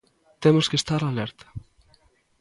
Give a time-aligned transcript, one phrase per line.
[0.43, 1.47] Temos que estar alerta.